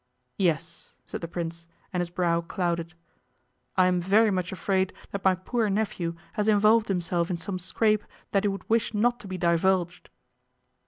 [0.39, 2.95] 'Yes,' said the Prince, and his brow clouded.
[3.77, 8.03] 'I am very much afraid that my poor nephew has involved himself in some scrape
[8.31, 10.09] that he would wish not to be divulged.